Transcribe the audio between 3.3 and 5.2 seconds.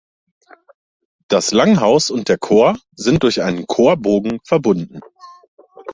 einen Chorbogen verbunden.